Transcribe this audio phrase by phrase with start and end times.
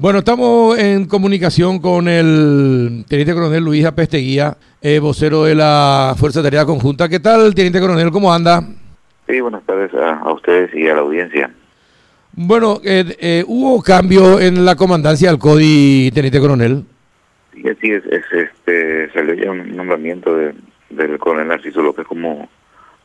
[0.00, 6.40] Bueno, estamos en comunicación con el Teniente Coronel Luis Apesteguía, eh, vocero de la Fuerza
[6.40, 7.06] de Tarea Conjunta.
[7.06, 8.10] ¿Qué tal, Teniente Coronel?
[8.10, 8.62] ¿Cómo anda?
[9.28, 11.50] Sí, buenas tardes a, a ustedes y a la audiencia.
[12.32, 16.82] Bueno, eh, eh, ¿hubo cambio en la comandancia del CODI, Teniente Coronel?
[17.52, 20.54] Sí, sí, es, es, este, salió ya un nombramiento de,
[20.88, 22.48] del coronel Narciso López como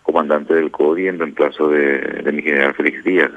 [0.02, 3.32] comandante del CODI en reemplazo de, de mi general Félix Díaz.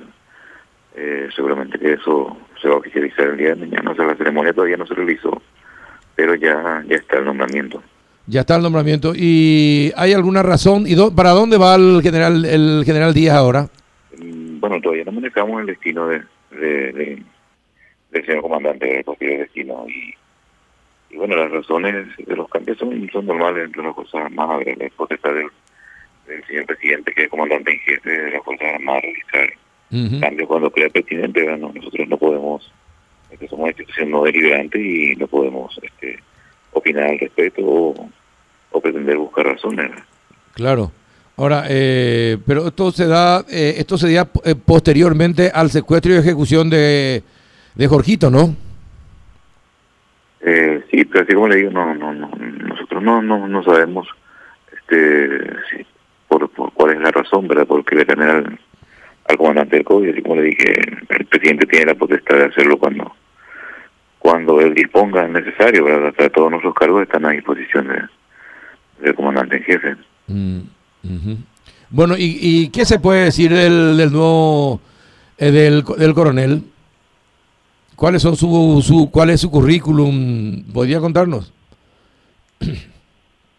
[0.94, 4.16] Eh, seguramente que eso se va a oficializar el día de mañana, o sea, la
[4.16, 5.40] ceremonia todavía no se realizó,
[6.16, 7.82] pero ya, ya está el nombramiento.
[8.26, 9.12] Ya está el nombramiento.
[9.16, 10.84] ¿Y hay alguna razón?
[10.86, 13.68] ¿Y do- para dónde va el general el general Díaz ahora?
[14.18, 17.22] Mm, Bueno, todavía no manejamos el destino de, de, de-
[18.10, 20.14] del señor comandante del posible destino y,
[21.14, 24.56] y bueno, las razones de los cambios son, son normales entre las cosas más a
[24.58, 25.46] ver, la potestad del,
[26.26, 29.58] del señor presidente que es comandante en jefe de las Fuerzas Armadas realizar
[30.20, 32.27] cambios cuando crea pertinente, bueno, nosotros no podemos,
[33.30, 36.18] este, somos una institución no deliberante y no podemos este,
[36.72, 38.08] opinar al respecto o,
[38.72, 39.90] o pretender buscar razones.
[40.54, 40.90] Claro.
[41.36, 46.16] Ahora, eh, pero esto se da, eh, esto se da eh, posteriormente al secuestro y
[46.16, 47.22] ejecución de,
[47.76, 48.56] de Jorgito, ¿no?
[50.40, 54.08] Eh, sí, pero así como le digo, no, no, no, nosotros no, no, no sabemos
[54.72, 55.28] este,
[55.70, 55.86] si-
[56.28, 57.66] por, por cuál es la razón, ¿verdad?
[57.66, 58.58] Porque le gané
[59.28, 60.72] al, comandante del COVID, así como le dije,
[61.10, 63.14] el presidente tiene la potestad de hacerlo cuando
[64.18, 66.12] cuando él disponga necesario, ¿verdad?
[66.18, 69.96] O todos nuestros cargos están a disposición de- del comandante en jefe.
[70.26, 70.58] Mm.
[71.90, 74.80] Bueno, ¿y, y qué se puede decir del, del nuevo,
[75.38, 76.62] eh, del, del coronel?
[77.96, 80.64] ¿Cuáles son su, su, cuál es su currículum?
[80.72, 81.52] ¿Podría contarnos?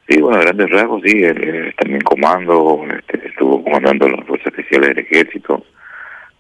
[0.10, 5.06] Sí, bueno, grandes rasgos, sí, él, en comando, este, estuvo comandando las fuerzas especiales del
[5.06, 5.64] ejército.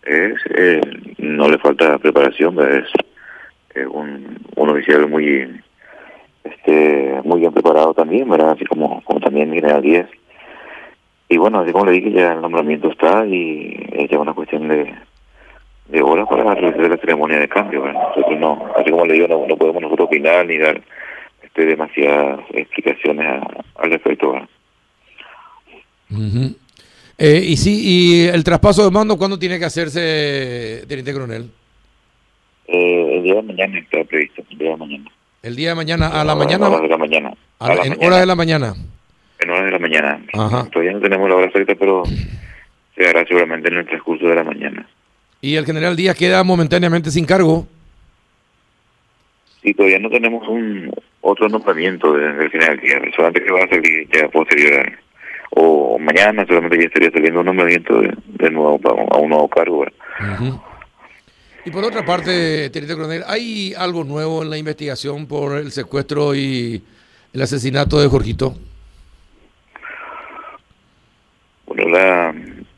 [0.01, 0.81] Es, eh,
[1.19, 2.85] no le falta preparación, es,
[4.55, 5.61] un oficial muy
[6.43, 8.51] este muy bien preparado también, ¿verdad?
[8.51, 10.07] Así como, como también General 10.
[11.29, 14.67] Y bueno, así como le dije, ya el nombramiento está y es ya una cuestión
[14.67, 14.95] de,
[15.89, 18.01] de horas para realizar la ceremonia de cambio, ¿verdad?
[18.15, 20.81] Nosotros no, así como le digo, no, no podemos nosotros opinar ni dar
[21.49, 24.33] este, demasiadas explicaciones a- al respecto.
[27.17, 31.51] Eh, y sí, y el traspaso de mando, ¿cuándo tiene que hacerse, teniente coronel?
[32.67, 35.11] Eh, el día de mañana está previsto, el día de mañana.
[35.41, 37.33] El día de mañana, a la mañana, horas de la mañana.
[37.59, 38.07] a la- la en mañana.
[38.07, 38.75] horas de la mañana.
[39.39, 40.21] En horas de la mañana.
[40.33, 40.69] Ajá.
[40.69, 42.03] Todavía no tenemos la hora exacta, pero
[42.95, 44.87] se hará seguramente en el transcurso de la mañana.
[45.41, 47.65] Y el general Díaz queda momentáneamente sin cargo.
[49.63, 50.91] Sí, todavía no tenemos un
[51.21, 54.99] otro nombramiento de- del final del día, solamente que va a salir ya posterior a-
[55.51, 59.47] o mañana solamente ya estaría saliendo un nombramiento de, de nuevo para- a un nuevo
[59.49, 59.85] cargo.
[61.65, 66.33] Y por otra parte, teniente coronel, ¿hay algo nuevo en la investigación por el secuestro
[66.35, 66.81] y
[67.33, 68.55] el asesinato de Jorgito?
[71.65, 72.33] Bueno, la,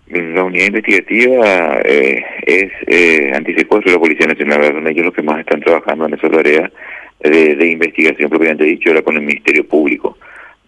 [0.07, 5.21] la unidad investigativa eh, es eh, antisecuestro de la Policía Nacional, son ellos los que
[5.21, 6.71] más están trabajando en esa tarea
[7.23, 10.17] de, de investigación propiamente dicho, ahora con el Ministerio Público.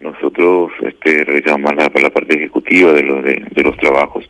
[0.00, 4.28] Nosotros este, realizamos la, parte ejecutiva de los, de, los trabajos,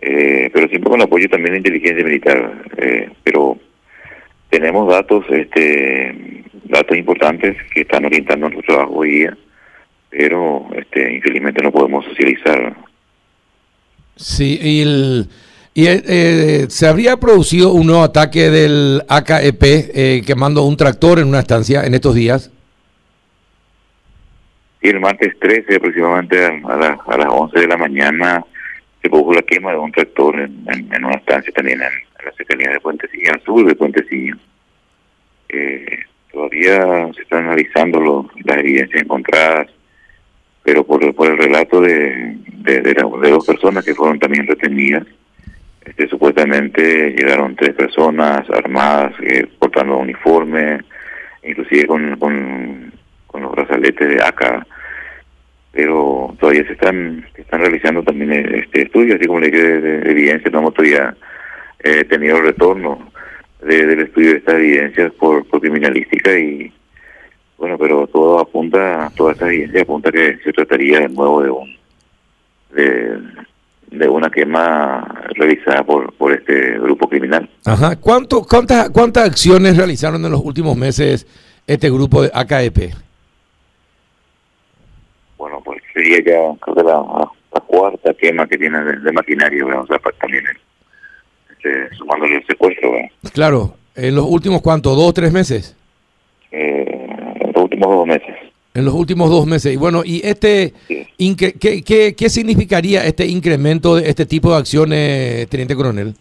[0.00, 2.52] eh, pero siempre con apoyo también de inteligencia militar.
[2.76, 3.58] eh, pero
[4.50, 9.36] tenemos datos, este, datos importantes que están orientando nuestro trabajo hoy día,
[10.10, 12.74] pero este, infelizmente no podemos socializar
[14.16, 15.28] Sí, el,
[15.76, 21.18] y eh, eh, se habría producido un nuevo ataque del AKEP eh, quemando un tractor
[21.18, 22.50] en una estancia en estos días.
[24.80, 28.42] Y el martes 13, aproximadamente a, a la- a las 11 de la mañana,
[29.02, 31.88] se produjo la quema de un tractor en, una estancia también en,
[32.24, 34.34] la cercanía de Puentecillo, al sur de Puentecillo.
[35.50, 35.98] Eh,
[36.32, 39.66] todavía se están analizando lo- las evidencias encontradas,
[40.62, 44.46] pero por, por el relato de, de, de la- de dos personas que fueron también
[44.46, 45.04] retenidas,
[45.86, 50.80] este, supuestamente llegaron tres personas armadas, eh, portando uniforme,
[51.42, 52.92] inclusive con, con,
[53.26, 54.66] con los brazaletes de ACA,
[55.72, 60.00] pero todavía se están están realizando también eh, este estudios, así como le dije, de,
[60.00, 61.14] de evidencia, no hemos todavía
[61.84, 63.10] eh, tenido retorno
[63.62, 66.72] de- del estudio de estas evidencias por, por criminalística y
[67.58, 71.76] bueno, pero todo apunta, toda esta evidencia apunta que se trataría de nuevo de un
[72.74, 73.18] de,
[73.90, 77.48] de una quema realizada por por este grupo criminal.
[77.64, 77.96] Ajá.
[77.96, 81.26] ¿Cuánto, cuántas, ¿Cuántas acciones realizaron en los últimos meses
[81.66, 82.92] este grupo de AKEP?
[85.38, 89.64] Bueno, pues sería ya creo que la, la cuarta quema que tiene de, de maquinaria,
[89.64, 89.82] ¿verdad?
[89.82, 90.44] o sea, pa- también
[91.50, 93.08] este, sumándole el secuestro, ¿verdad?
[93.32, 93.76] Claro.
[93.94, 94.94] ¿En los últimos cuántos?
[94.96, 95.74] ¿Dos o tres meses?
[96.52, 97.06] Eh,
[97.40, 98.34] en los últimos dos meses.
[98.76, 99.72] En los últimos dos meses.
[99.72, 105.48] Y bueno, ¿y este ¿qué, qué, qué significaría este incremento de este tipo de acciones,
[105.48, 106.14] Teniente Coronel?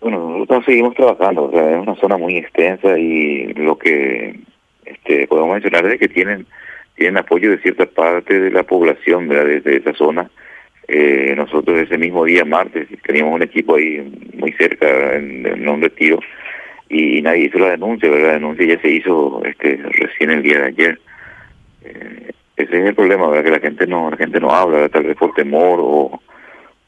[0.00, 4.38] bueno, nosotros seguimos trabajando, o sea, es una zona muy extensa y lo que
[4.84, 6.46] este, podemos mencionar es que tienen
[6.96, 9.62] tienen apoyo de cierta parte de la población ¿verdad?
[9.62, 10.30] de, esa zona.
[10.88, 16.20] Eh, nosotros ese mismo día, martes, teníamos un equipo ahí muy cerca en, un retiro
[16.88, 18.28] y, nadie hizo la denuncia, ¿verdad?
[18.28, 21.00] La denuncia ya se hizo este recién el día de ayer.
[21.82, 23.44] Eh, ese es el problema, ¿verdad?
[23.44, 26.20] Que la gente no la gente no habla, tal vez por temor o,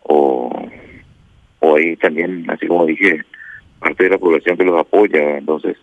[0.02, 0.68] o
[1.60, 3.22] o hay también, así como dije,
[3.78, 5.76] parte de la población que los apoya, entonces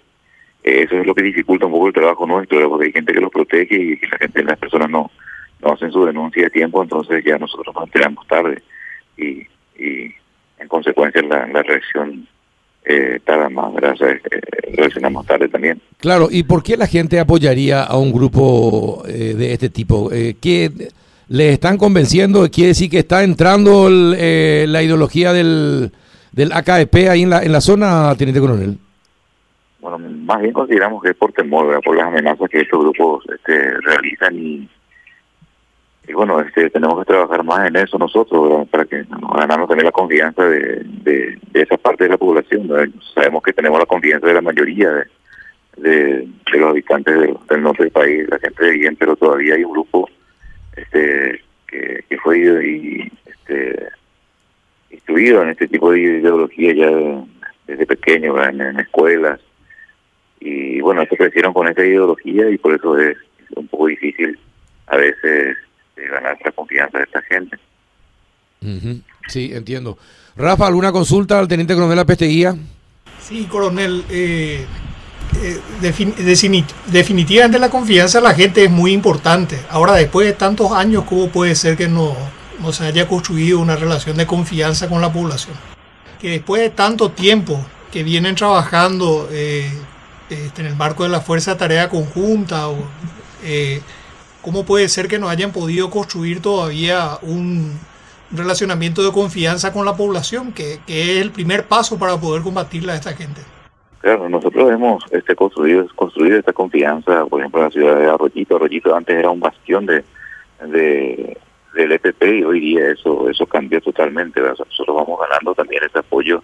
[0.63, 3.21] eh, eso es lo que dificulta un poco el trabajo nuestro, porque hay gente que
[3.21, 5.11] los protege y la gente, las personas no,
[5.61, 8.61] no hacen su denuncia de tiempo, entonces ya nosotros nos enteramos tarde
[9.17, 9.47] y,
[9.77, 10.13] y
[10.59, 12.27] en consecuencia la, la reacción
[12.85, 13.95] eh, tarda más, ¿verdad?
[14.01, 14.21] Eh,
[14.75, 15.81] reaccionamos tarde también.
[15.99, 20.11] Claro, ¿y por qué la gente apoyaría a un grupo eh, de este tipo?
[20.11, 20.71] Eh, ¿Qué
[21.27, 25.91] le están convenciendo, quiere decir que está entrando eh, la ideología del,
[26.31, 28.77] del AKP ahí en la, en la zona, Teniente Coronel.
[29.79, 33.79] Bueno, más bien consideramos que es por temor, por las amenazas que estos grupos este,
[33.81, 34.69] realizan y,
[36.07, 39.05] y bueno, este, tenemos que trabajar más en eso nosotros, para que
[39.35, 42.69] ganamos también la confianza de, de, esa parte de la población.
[43.13, 45.05] Sabemos que tenemos la confianza de la mayoría de,
[45.77, 49.71] de, los habitantes del, norte del país, la gente de bien, pero todavía hay un
[49.71, 50.09] grupo
[50.75, 53.89] este, que, que fue y, este,
[54.91, 56.89] instruido en este tipo de ideología ya
[57.67, 59.39] desde pequeño, en, escuelas.
[60.39, 63.17] Y bueno, se crecieron con esta ideología y por eso es
[63.55, 64.37] un poco difícil
[64.87, 65.57] a veces
[65.97, 67.57] eh, ganar la confianza de esta gente.
[69.27, 69.97] Sí, entiendo.
[70.35, 72.55] Rafa, ¿alguna consulta al teniente coronel Apesteguía?
[73.21, 74.03] Sí, coronel.
[74.09, 74.65] Eh,
[75.41, 75.59] eh,
[76.87, 79.59] definitivamente la confianza de la gente es muy importante.
[79.69, 82.15] Ahora, después de tantos años, ¿cómo puede ser que no,
[82.61, 85.55] no se haya construido una relación de confianza con la población?
[86.19, 89.69] Que después de tanto tiempo que vienen trabajando eh,
[90.29, 92.77] este, en el marco de la Fuerza de Tarea Conjunta, o,
[93.43, 93.81] eh,
[94.45, 97.79] ¿cómo puede ser que no hayan podido construir todavía un
[98.31, 102.93] relacionamiento de confianza con la población, que, que es el primer paso para poder combatirla
[102.93, 103.41] a esta gente?
[104.01, 108.55] Claro, nosotros hemos este, construido, construido esta confianza, por ejemplo, en la ciudad de Arroyito.
[108.57, 110.03] Arroyito antes era un bastión de,
[110.67, 111.37] de
[111.73, 114.39] del EPP y hoy día eso eso cambió totalmente.
[114.41, 116.43] Nosotros vamos ganando también ese apoyo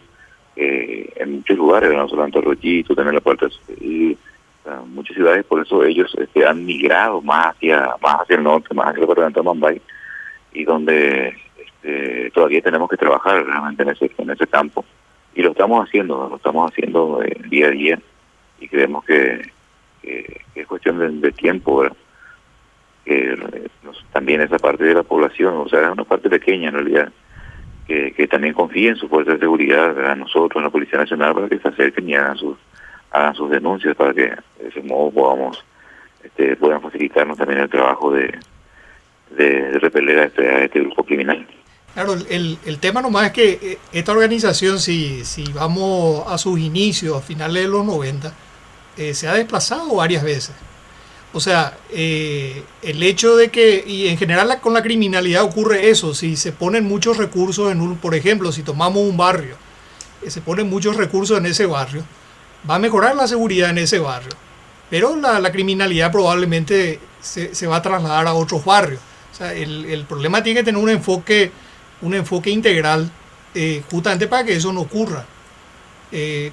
[0.56, 3.46] eh, en muchos lugares, no solo en Arroyito, también la puerta
[3.80, 4.18] y
[5.14, 8.96] ciudades, por eso ellos este, han migrado más hacia más hacia el norte, más hacia
[8.98, 9.82] el departamento de Mambay,
[10.54, 14.86] y donde este, todavía tenemos que trabajar realmente en ese, en ese campo.
[15.34, 18.00] Y lo estamos haciendo, lo estamos haciendo eh, día a día
[18.60, 19.50] y creemos que,
[20.04, 21.84] es cuestión de, tiempo,
[23.06, 23.68] que eh,
[24.12, 27.12] también esa parte de la población, o sea, es una parte pequeña en realidad,
[27.88, 31.50] que, también confíe en su fuerza de seguridad, a nosotros, en la Policía Nacional, para
[31.50, 32.58] que se acerquen y hagan sus,
[33.12, 35.64] hagan sus denuncias para que de ese modo podamos,
[36.24, 38.38] este, puedan facilitarnos también el trabajo de,
[39.32, 41.46] de, repeler a este, a este grupo criminal.
[41.94, 46.58] Claro, el, el, tema nomás es que eh, esta organización, si, si vamos a sus
[46.58, 48.34] inicios, a finales de los 90,
[48.98, 50.56] eh, se ha desplazado varias veces.
[51.34, 56.14] O sea, eh, el hecho de que, y en general con la criminalidad ocurre eso,
[56.14, 59.56] si se ponen muchos recursos en un, por ejemplo, si tomamos un barrio,
[60.26, 62.04] se ponen muchos recursos en ese barrio,
[62.70, 64.32] va a mejorar la seguridad en ese barrio,
[64.90, 69.02] pero la, criminalidad probablemente se, se, va a trasladar a otros barrios.
[69.32, 71.52] O sea, el, el problema tiene que tener un enfoque
[72.02, 73.10] un enfoque integral
[73.54, 75.26] eh, justamente para que eso no ocurra.
[76.12, 76.52] Eh,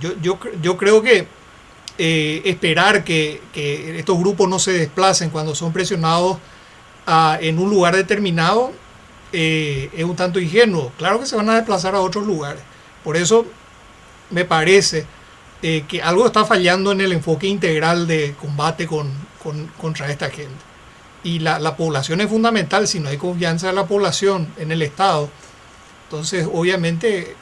[0.00, 1.26] yo, yo, yo, creo que
[1.98, 6.38] eh, esperar que, que, estos grupos no se desplacen cuando son presionados
[7.06, 8.72] a, en un lugar determinado
[9.32, 10.90] es un tanto ingenuo.
[10.98, 12.62] Claro que se van a desplazar a otros lugares.
[13.04, 13.46] Por eso
[14.30, 15.06] me parece
[15.60, 19.10] que algo está fallando en el enfoque integral de combate con,
[19.42, 20.70] con, contra esta gente
[21.22, 24.82] y la, la, población es fundamental, si no hay confianza de la población en el
[24.82, 25.28] Estado,
[26.04, 27.36] entonces obviamente eh,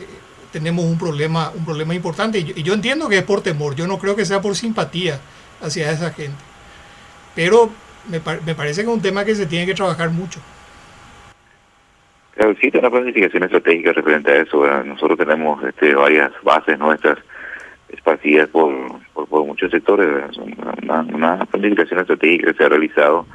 [0.52, 2.38] tenemos un problema, un problema importante.
[2.38, 5.20] Y yo, entiendo que es por temor, yo no creo que sea por simpatía
[5.62, 6.36] hacia esa gente.
[7.34, 7.70] Pero
[8.08, 10.40] me, me parece que es un tema que se tiene que trabajar mucho.
[12.38, 14.64] Claro, sí, una planificación estratégica referente a eso.
[14.84, 17.18] Nosotros tenemos este, varias bases nuestras
[17.88, 18.72] esparcidas por,
[19.12, 20.06] por, muchos sectores.
[20.84, 23.26] Una, planificación estratégica que se ha realizado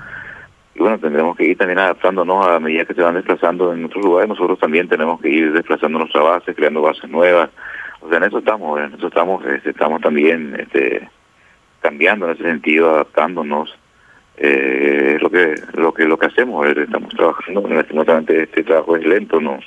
[0.74, 4.06] y bueno, tendremos que ir también adaptándonos a medida que se van desplazando en otros
[4.06, 7.50] lugares, nosotros también tenemos que ir desplazando nuestra base, creando bases nuevas,
[8.00, 11.10] o sea, en eso estamos, en eso estamos, este, estamos también este,
[11.82, 13.78] cambiando en ese sentido, adaptándonos,
[14.38, 19.06] eh, es lo que lo que lo que hacemos, estamos trabajando, lastimosamente este trabajo es
[19.06, 19.60] lento, no,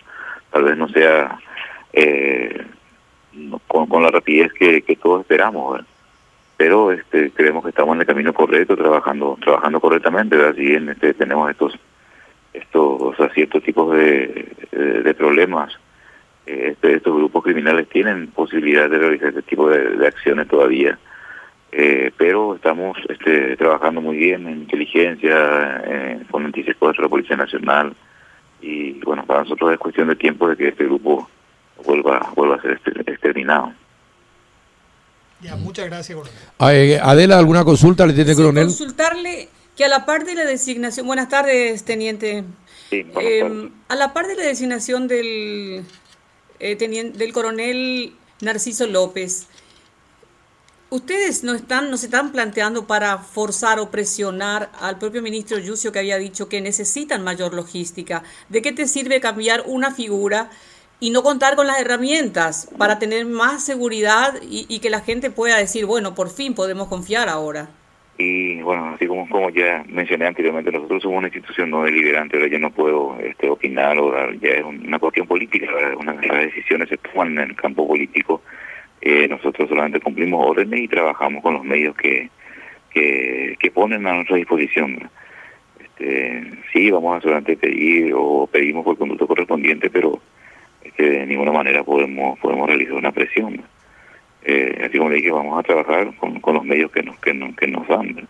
[0.51, 1.39] tal vez no sea
[1.93, 2.65] eh,
[3.67, 5.81] con, con la rapidez que, que todos esperamos,
[6.57, 11.15] pero este creemos que estamos en el camino correcto trabajando trabajando correctamente así en este
[11.15, 11.79] tenemos estos
[12.53, 15.79] estos ciertos tipos de, de, problemas
[16.47, 20.99] eh, este, estos grupos criminales tienen posibilidad de realizar este tipo de, acciones todavía
[21.73, 27.37] eh, pero estamos este, trabajando muy bien en inteligencia eh, con el de la Policía
[27.37, 27.95] Nacional
[28.61, 31.29] y bueno para nosotros es cuestión de tiempo de que este grupo
[31.85, 33.73] vuelva vuelva a ser exterminado
[35.59, 36.19] muchas gracias,
[36.61, 38.67] eh, Adela, ¿alguna consulta, le coronel?
[38.67, 42.45] Consultarle que a la par de la designación, buenas tardes, teniente.
[42.91, 45.85] Em, a la par de la designación del,
[46.59, 49.49] eh, del coronel Narciso López,
[50.89, 55.91] ¿Ustedes no están, no se están planteando para forzar o presionar al propio ministro Yucio
[55.91, 58.23] que había dicho que necesitan mayor logística?
[58.49, 60.49] ¿De qué te sirve cambiar una figura
[61.01, 65.59] y no contar con las herramientas para tener más seguridad y, que la gente pueda
[65.59, 67.69] decir, bueno, por fin podemos confiar ahora.
[68.19, 72.49] Y bueno, así como, como ya mencioné anteriormente, nosotros somos una institución no deliberante, ahora
[72.49, 75.67] yo no puedo este, opinar o dar, ya es una cuestión política,
[75.99, 78.41] una, las decisiones se toman en el campo político,
[79.09, 82.29] eh, nosotros solamente cumplimos órdenes y trabajamos con los medios que,
[82.91, 85.09] que, ponen a nuestra disposición.
[85.79, 90.21] Este, sí, vamos a solamente pedir o pedimos por conducto correspondiente, pero
[90.97, 93.63] que de ninguna manera podemos podemos realizar una presión.
[94.43, 97.33] Eh, así como le dije, vamos a trabajar con, con los medios que nos, que,
[97.57, 98.27] que nos dan.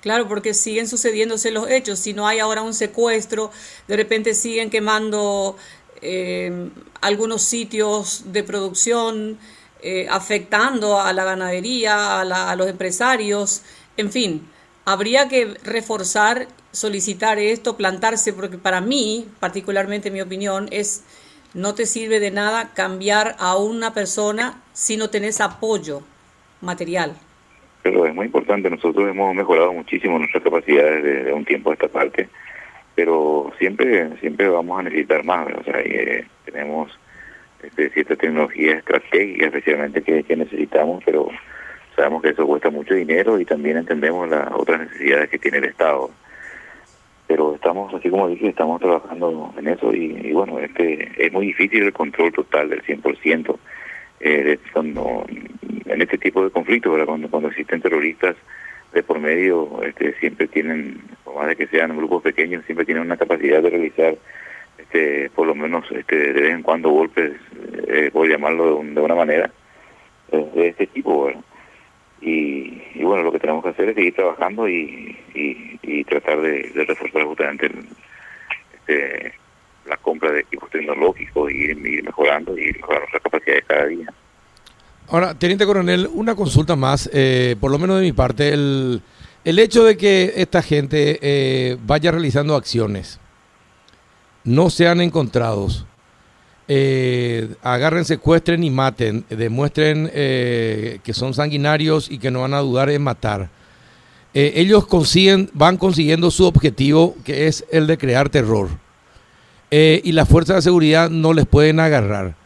[0.00, 2.00] Claro, porque siguen sucediéndose los hechos.
[2.00, 3.52] Si no hay ahora un secuestro,
[3.86, 5.56] de repente siguen quemando
[6.02, 6.68] eh,
[7.00, 9.38] algunos sitios de producción,
[9.82, 13.62] eh, afectando a la ganadería, a, a los empresarios.
[13.96, 14.48] En fin,
[14.84, 21.04] habría que reforzar, solicitar esto, plantarse, porque para mí, particularmente mi opinión, es
[21.54, 26.02] no te sirve de nada cambiar a una persona si no tenés apoyo
[26.60, 27.14] material.
[27.82, 31.88] Pero es muy importante, nosotros hemos mejorado muchísimo nuestras capacidades de, un tiempo a esta
[31.88, 32.28] parte,
[32.94, 36.90] pero siempre siempre vamos a necesitar más, o sea, eh, tenemos
[37.62, 41.28] este, cierta tecnología estratégica especialmente que, necesitamos, pero
[41.94, 45.66] sabemos que eso cuesta mucho dinero y también entendemos las otras necesidades que tiene el
[45.66, 46.10] Estado.
[47.28, 51.84] Pero estamos, así como dije, estamos trabajando en eso y, bueno, este es muy difícil
[51.84, 53.56] el control total del 100%
[54.20, 55.24] eh, cuando,
[55.86, 58.36] en este tipo de conflictos, Cuando, cuando existen terroristas
[58.92, 63.04] de por medio, este, siempre tienen, por más de que sean grupos pequeños, siempre tienen
[63.04, 64.16] una capacidad de realizar
[64.78, 67.32] este, por lo menos este, de vez en cuando golpes,
[67.88, 69.50] eh, por llamarlo de, una manera,
[70.30, 71.42] eh, de este tipo, ¿verdad?
[72.20, 77.24] Y, bueno, lo que tenemos que hacer es seguir trabajando y, y, tratar de, reforzar
[77.24, 77.70] justamente
[78.74, 79.32] este,
[79.86, 84.12] la compra de equipos tecnológicos y ir, mejorando y mejorar nuestra capacidad de cada día.
[85.12, 89.02] Ahora, Teniente Coronel, una consulta más, eh, por lo menos de mi parte, el,
[89.44, 93.20] el hecho de que esta gente eh, vaya realizando acciones,
[94.42, 95.84] no sean encontrados,
[96.66, 102.88] eh, agarren, secuestren y maten, demuestren que son sanguinarios y que no van a dudar
[102.88, 103.50] en matar.
[104.32, 108.70] Ellos consiguen, van consiguiendo su objetivo, que es el de crear terror.
[109.70, 112.41] Y las fuerzas de seguridad no les pueden agarrar.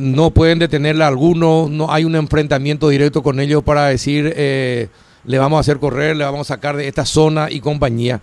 [0.00, 4.34] No pueden detenerla a alguno, no hay un enfrentamiento directo con ellos para decir
[5.26, 8.20] le vamos a hacer correr, le vamos a sacar de esta zona y compañía.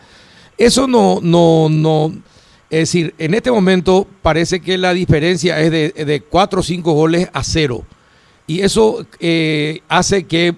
[0.57, 2.11] Eso no, no, no,
[2.71, 6.93] es decir, en este momento parece que la diferencia es de, de 4 o 5
[6.93, 7.83] goles a cero.
[8.47, 10.55] Y eso eh, hace que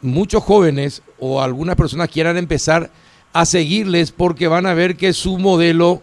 [0.00, 2.92] muchos jóvenes o algunas personas quieran empezar
[3.32, 6.02] a seguirles porque van a ver que su modelo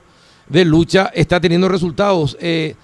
[0.50, 2.38] de lucha está teniendo resultados.
[2.42, 2.76] Eh,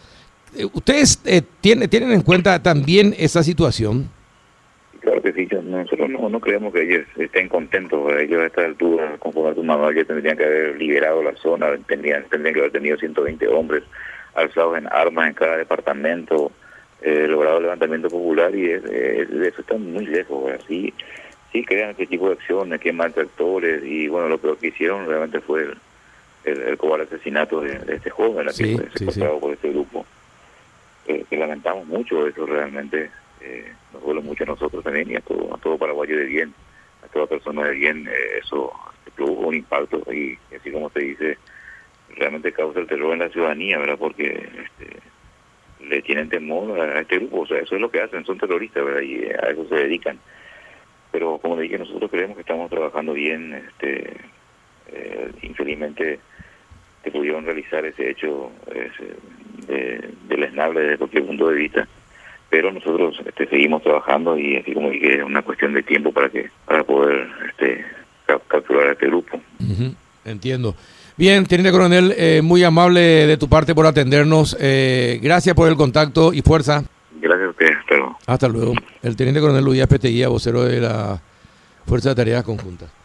[0.73, 4.09] ¿Ustedes eh, tienen, tienen en cuenta también esa situación?
[4.99, 8.11] Claro que sí, nosotros no, no creemos que ellos estén contentos.
[8.19, 11.67] Ellos a esta altura, conforme a tu mamá, ya tendrían que haber liberado la zona,
[11.87, 13.83] tendrían, tendrían que haber tenido 120 hombres
[14.35, 16.51] alzados en armas en cada departamento,
[17.01, 20.51] eh, logrado levantamiento popular y de eso están muy lejos.
[20.51, 20.93] Así
[21.51, 25.39] sí crean este tipo de acciones, queman tractores y bueno, lo peor que hicieron realmente
[25.39, 25.63] fue
[26.43, 30.05] el, el, cobarde asesinato de, este joven, sí, que fue por este grupo.
[31.09, 33.09] Eh, que lamentamos mucho eso realmente
[33.41, 36.53] eh, nos duele mucho a nosotros también y a todo, a todo paraguayo de bien,
[37.03, 38.71] a toda persona de bien, eh, eso
[39.15, 41.37] produjo un impacto y así como se dice,
[42.15, 43.97] realmente causa el terror en la ciudadanía, ¿verdad?
[43.97, 44.99] Porque este,
[45.83, 48.85] le tienen temor a este grupo, o sea, eso es lo que hacen, son terroristas,
[48.85, 49.01] ¿verdad?
[49.01, 50.19] Y a eso se dedican.
[51.11, 54.15] Pero como le dije, nosotros creemos que estamos trabajando bien, este,
[54.91, 56.19] eh, infelizmente
[57.03, 58.51] se pudieron realizar ese hecho
[59.69, 61.87] de, desde cualquier punto de vista.
[62.49, 66.29] Pero nosotros este, seguimos trabajando y así como dije es una cuestión de tiempo para
[66.29, 67.85] que para poder este,
[68.47, 69.39] capturar a este grupo.
[70.25, 70.75] Entiendo.
[71.15, 74.57] Bien teniente coronel eh, muy amable de tu parte por atendernos.
[74.59, 76.83] Eh, gracias por el contacto y fuerza.
[77.21, 78.17] Gracias a usted hasta luego.
[78.25, 78.73] Hasta luego.
[79.03, 81.21] El teniente coronel Luis Peteguía vocero de la
[81.85, 82.98] fuerza de tareas conjuntas